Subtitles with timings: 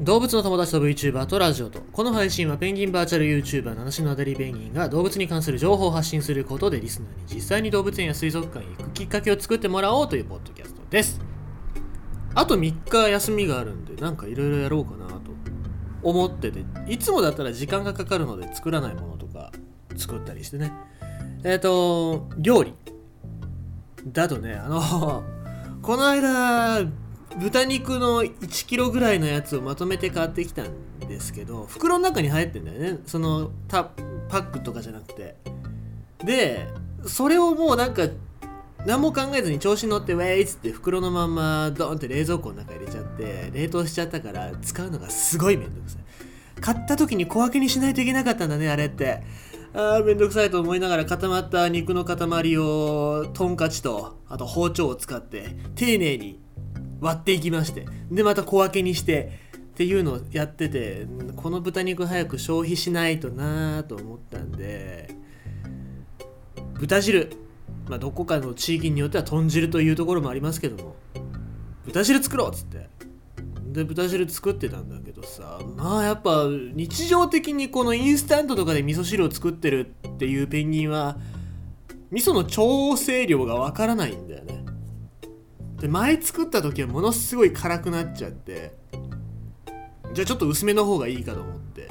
[0.00, 11.20] 動物の友達と VTuber とラジオとこの配信はペンギンバーチャル YouTuber 七種のアデリペンギンが動物に関する情報を発信することでリスナーに実際に動物園や水族館へ行くきっかけを作ってもらおうというポッドキャストです。
[12.34, 15.32] あと3日休みがあるんでなんかいろいろやろうかなと
[16.02, 19.52] 思ってていつもだったら時間がかかるので作らないものとか
[19.98, 20.72] 作ったりしてね。
[21.44, 22.74] えっ、と料理。
[24.06, 25.22] だとねあの
[25.82, 26.86] この間
[27.40, 32.98] 豚肉の1キロぐらいのやつをまとめて買ってきたんですけど袋の中に入ってんだよね。
[33.06, 33.90] そのパ
[34.28, 35.36] ックとかじゃなくて。
[36.22, 36.68] で
[37.06, 38.08] それをもうなんか
[38.84, 46.60] 何も考えずに調子に乗ってウェイっつって袋のまんまドンって冷蔵庫の中入れちゃって冷凍しちゃったから使うのがすごいめんどくさい。
[46.60, 49.22] 買った時に小分けにしないといけなかったんだねあれって。
[49.72, 56.40] あーめんどくさいと思いながら固まった肉の塊をトンカチとあと包丁を使って丁寧に
[57.00, 57.86] 割っていきまして。
[58.10, 65.14] でまた小分けにしてっていうのをやっててこの豚肉早く消費しないとなーと思ったんで
[66.78, 67.32] 豚汁。
[67.88, 70.94] まあどこかの地域によっては豚汁というところもありますけども
[71.86, 72.88] 豚汁作ろうっつって。
[73.72, 81.16] で豚汁作ってたんだけどさまあやっぱ日常的にこのインスタントとかで味噌汁を作ってるっていうペンギンは
[82.10, 84.59] 味噌の調整量がわからないんだよね。
[85.80, 88.74] で前作った時はものすごい辛くなっちゃって
[90.12, 91.88] じゃあちょっと薄めの方がいいかと思って。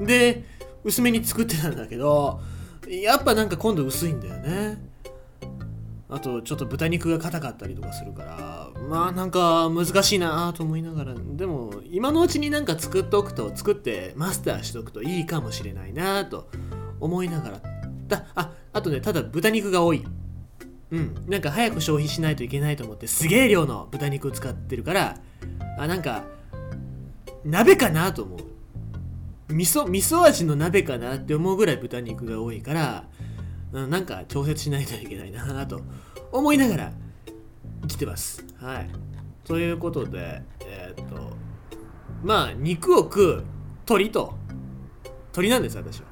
[0.00, 0.44] で
[0.82, 2.40] 薄めに作ってたんだけど
[2.88, 4.82] やっぱなんか今度薄いんだよね。
[6.08, 16.48] あとちょっと豚肉が硬かったりとかするからまあなんか難しいなと思いながらでも今のうちになんか作っておくと作ってマスターしとくといいかもしれないなと
[16.98, 17.60] 思いながら。
[18.08, 20.04] だああとねただ豚肉が多い。
[20.90, 25.16] うんなんか早く消費しないといけないと思ってすげえ量の豚肉を使ってるから
[25.78, 26.24] あなんか
[27.44, 33.04] 鍋かなと思う味噌味噌味の鍋かなって思うぐらい豚肉が多いから
[33.72, 35.80] うんなんか調節しないといけないなと
[36.32, 36.92] 思いながら
[37.82, 38.44] 生きてます。
[38.58, 38.90] はい。
[39.44, 41.32] ということで、えーっと、
[42.22, 43.44] まあ、肉を食う
[43.86, 44.34] 鳥と、
[45.32, 46.06] 鳥なんです、私は。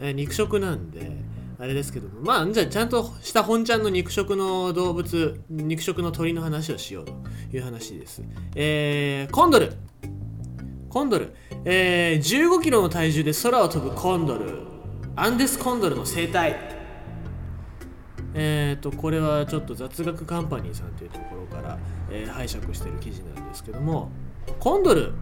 [0.00, 1.21] えー肉食なんで、
[1.62, 7.12] あれですけども、まあ、じゃあ、ちゃんとした本ちゃんの肉食の動物、肉食の鳥の話をしようと
[7.56, 8.20] いう話です。
[8.56, 9.72] えー、コンドル。
[10.88, 11.32] コンドル。
[11.64, 14.58] えー、15キロの体重で空を飛ぶコンドル。
[15.14, 16.56] アンデスコンドルの生態。
[18.34, 21.78] えー、とこれはちょっと雑学カンパニーさんというところから、
[22.10, 24.10] えー拝借してる記事なんですけども
[24.58, 25.12] コンドル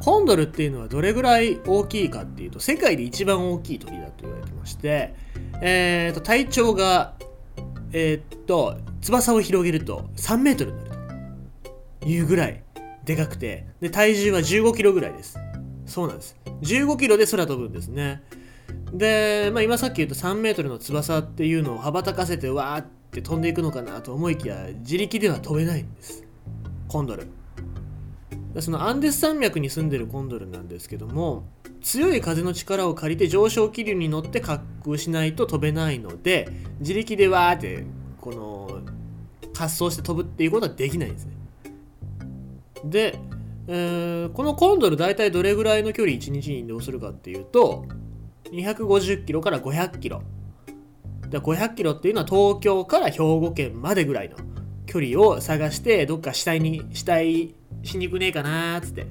[0.00, 5.14] コンドルっていうのはどれぐらい大きいかっていうと世界で一番大きい鳥だと言われてまして、
[5.62, 7.14] えー、と体長が
[7.92, 10.90] えーっと翼を広げると3メートルになる
[12.00, 12.62] というぐらい
[13.04, 15.38] でかくてで体重は15キロぐらいです。
[15.86, 16.36] そうなんです。
[16.62, 18.22] 15キロで空飛ぶんですね。
[18.92, 26.24] で、まあ、今さっき言った3メートルの翼っていうのを羽ばたかせてわーって飛んでいくのかなと思いきや自力では飛べないんです。
[26.88, 27.28] コンドル。
[28.60, 31.44] そのアンデス山脈に住んでるコンドルなんですけども
[31.82, 36.48] 強い風の力を借りて上昇気流に乗って滑空しないと飛べないので
[36.80, 37.84] 自力でわーって
[38.20, 38.80] この
[39.54, 41.32] 滑走して飛ぶっていうことはできないんですね。
[42.84, 43.18] で、
[43.68, 47.86] えーこのコンドル大体どれぐらいの距離1日に移動するかっていうと
[48.52, 50.22] 250キロから500キロ。
[51.28, 54.36] で500キロっていうのは東京から兵庫県までぐらいの
[54.86, 57.54] 距離を探してどっか死体に死体
[57.86, 59.06] しにくねえかなーっつって。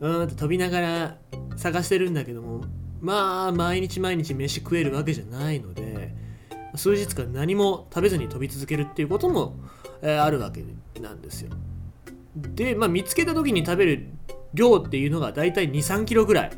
[0.00, 1.16] うーんって飛びながら
[1.56, 2.64] 探してるんだけども
[3.00, 6.14] まあ毎日毎日飯食えるわけじゃないので
[6.76, 9.54] 数日間何も食べずに飛び続けるっていうことも、
[10.02, 10.64] えーあるわけ
[11.00, 11.50] なんですよ。
[12.36, 14.08] で、まあ、見つけた時に食べる
[14.54, 16.50] 量っていうのが大体2 3キロぐらい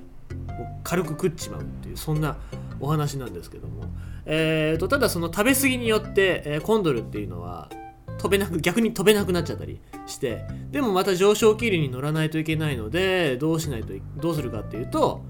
[0.85, 2.39] 軽く食っちまうっていうそんな
[2.81, 3.85] お話なんですけども、
[4.25, 7.69] えー、とただその食べ過ぎによって、えーコンドルっていうのは
[8.17, 15.25] 飛べなく逆に飛べなくなっちゃったりしてでもまた上昇気流に乗らないといけないのでどうしないとどうするかっていうと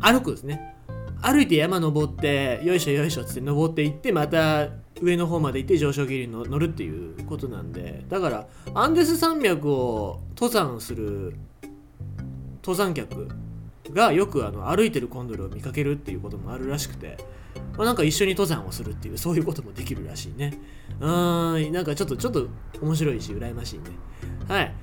[0.00, 0.74] 歩くですね。
[1.20, 4.68] 歩いて山登ってよいしょよいしょっつって登っていってまた
[5.00, 8.04] 上の方まで行って上昇気流に乗乗るっていうことなんで。
[8.08, 11.34] だからアンデス山脈を登山する
[12.62, 13.28] 登山客
[13.92, 17.16] がよくあの歩いてるコンドルを見かけるっていうこともあるらしくて、
[17.76, 20.58] まあ、なんか一緒に登山をするっていうそういうこともできるらしいね。
[21.00, 22.48] うーんなんかちょっとちょっと
[22.80, 23.84] 面白いし羨ましいね。
[24.48, 24.74] はい。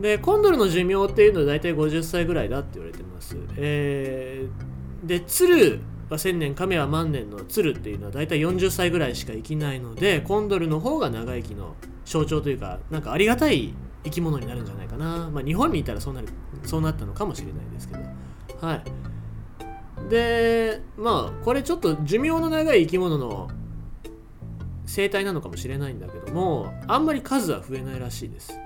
[0.00, 3.36] でコンドルの寿命っていうのは大体50歳ぐらいだって言われてます。
[3.56, 13.74] えー、で鶴は千年亀は万年の鶴っていうのは大体40歳ぐらいしか生きないのでコンドルの方が長生きの象徴というかなんかありがたい
[14.04, 16.28] 生き物になるんじゃないかな、まあ、日本にいたらそうなる
[16.64, 18.00] そうなったのかもしれないですけど。
[18.66, 18.82] はい。
[20.08, 23.50] でまあこれちょっと寿命の長い生き物の
[24.88, 28.58] 生態なのかもしれないんだけどもあんまり数は増えないらしいです。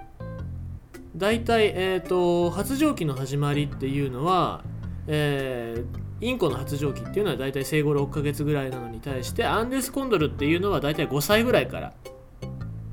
[1.17, 4.65] 大体、えーと、発情期の始まりっていうのは、
[5.07, 11.93] えー、インコの発情期っていうのは大体生後6ヶ月ぐらいなのに対してアンデスコンドルっていうのは大体5歳ぐらいから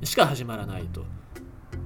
[0.02, 1.04] しか始まらないと。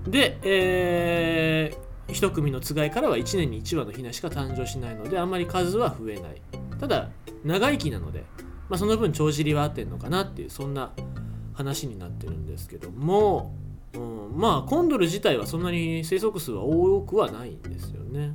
[0.09, 6.43] で、えー、1組のつがいからは1年に1羽のヒナしか誕生しないのであんまり数は増えない。
[6.81, 7.11] ただ
[7.45, 8.25] 長生きなので、
[8.69, 10.91] まあ、その分帳尻は合ってんのかなっていうそんな
[11.55, 13.55] 話になってるんですけども
[13.95, 18.35] うん、まあコンドル自体はそんなに生息数は多くはないんですよね。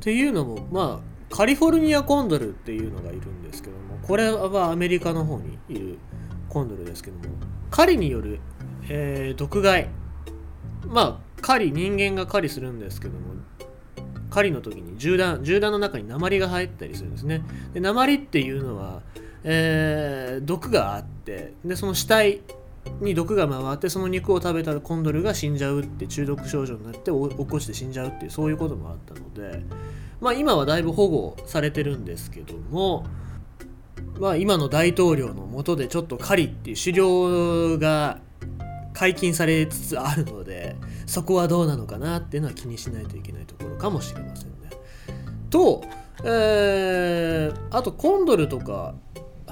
[0.00, 5.98] ていうのもまあカリフォルニアコンドルっていうのがいるんですけどもこれはアメリカの方にいる
[6.48, 7.34] コンドルですけども
[7.70, 8.40] 狩りによる、
[8.88, 9.88] えー、毒害
[10.86, 13.34] まあ狩り人間が狩りするんですけども
[14.30, 17.42] 狩りの時に銃弾銃弾の中に鉛が入ったりするんですね
[17.72, 19.02] で鉛っていうのは、
[19.42, 22.40] えー、毒があってでその死体
[23.00, 29.62] に毒が回ってその肉を食べたらコンドルが死んじゃうって中毒症状になって起こして死んじゃうっていうそういうこともあったので
[30.20, 33.06] まあ今はだいぶ保護されてるんですけども
[34.18, 38.20] まあ今の大統領のもとでちょっと狩りっていう狩猟が
[38.92, 40.76] 解禁されつつあるので
[41.06, 44.54] そこはどうなのかなっていうのは気にしないといけないところかもしれませんね。
[45.50, 45.82] と、
[46.24, 48.94] えー、あとコンドルとか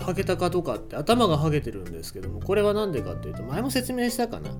[0.03, 4.51] ハゲタカとかって頭がハゲてるんですけどもこれは何でかっていうと前も説明したかな、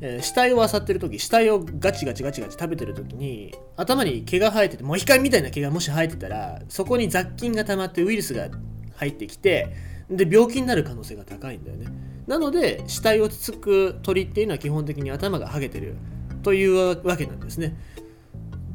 [0.00, 8.48] えー、死体を漁ってる時死体をガチガチガチガチ食べてる時に頭に毛が生えててモヒカンみたいな毛がもし生えてたらそこに雑菌が溜まってウイルスが
[8.96, 9.74] 入ってきて
[10.10, 11.86] で病気になる可能性が高いんだよね。
[12.26, 15.96] なので死体をつつく鳥っていうのは基本的に頭がハゲてる
[16.42, 17.76] というわけなんですね。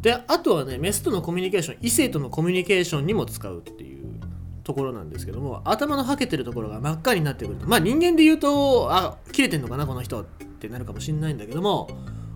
[0.01, 3.96] であとはねメスとのコミュニケーション異性とのコミュニケーションにも使うっていう
[4.67, 7.65] ところなんですけども頭のはけてるところが真っ赤になってくると。
[7.65, 11.87] まあ人間で言うとあ切れてんのかなこの人ってなるかもしんないんだけども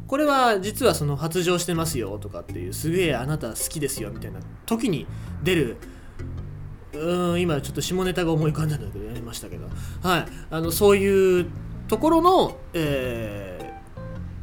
[0.08, 5.08] これは実はその発情してますよとかっていうすげえあなた好きですよみたいな時に
[5.44, 5.78] 出る
[6.94, 9.68] うん今ちょっと下ネタが思い浮かんだんだけどやりましたけど。
[10.02, 10.26] はい。
[10.50, 11.48] あのそういう
[11.90, 13.82] ところの、え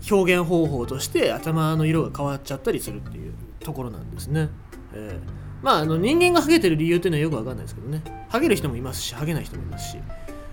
[0.02, 4.50] ー、表現方法として頭の色が変わっちゃったりするっていうところなんですね。
[4.92, 5.47] えー。
[5.62, 8.02] まあ、あの人間がハゲてる理由っていうのはよくわかんないですけどね。
[8.28, 9.98] ハゲる人もいますし、ハゲない人もいますし。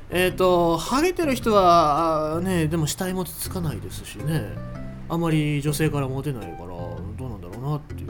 [0.10, 4.44] えっ、ー、と、ハゲてる人は、ね、でも死体もつかないですしね。
[5.10, 8.10] あまり女性からモテないから、どうなんだろうなっていう。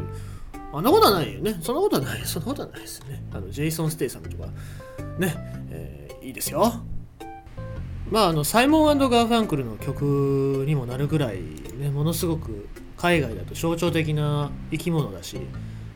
[0.74, 1.58] あんなことはないよね。
[1.62, 2.22] そんなことはない。
[2.26, 3.24] そんなことはないですね。
[3.34, 4.48] あの、ジェイソン・ステイサムとか、
[5.18, 5.36] ね、
[5.70, 6.82] えー、いいですよ。
[8.12, 11.40] まあ、あの、サイモンガーファンクルの曲にもなるぐらい、
[11.78, 12.68] ね、ものすごく
[12.98, 15.40] 海外だと象徴的な生き物だし、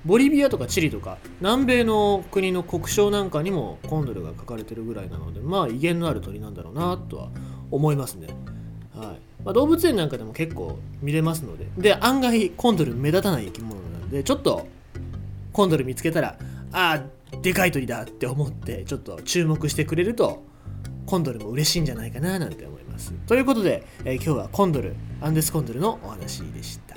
[0.06, 7.30] ボリビアとかチリとか南米の国の国章なんかにもコンドルが書かれてるぐらいなのでまあ威厳のある鳥なんだろうなとは
[7.72, 8.28] 思いますね。
[8.96, 14.68] はいまあ、動物園なんかでも結構見れますのでで案外コンドル目立たない生き物なんでちょっと
[15.54, 16.38] コンドル見つけたら
[16.72, 20.44] ああでかい鳥だって思ってちょっと注目してくれると
[21.06, 23.14] コンドルも嬉しいんじゃないかななんて思います。
[23.28, 26.89] ということで、えー、今日はコンドルアンデスコンドルのお話でした。